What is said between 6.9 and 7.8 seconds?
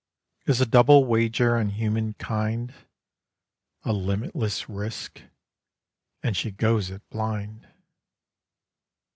blind.